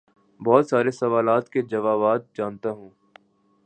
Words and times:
بہت 0.39 0.65
سارے 0.69 0.91
سوالات 0.91 1.49
کے 1.49 1.61
جوابات 1.61 2.21
جانتا 2.37 2.69
ہوں 2.71 2.89